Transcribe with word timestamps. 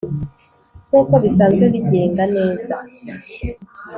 nkuko 0.87 1.13
bisanzwe 1.23 1.63
bigenga 1.73 2.23
neza 2.35 2.75